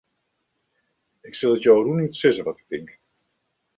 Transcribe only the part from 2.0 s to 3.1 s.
sizze wat ik tink.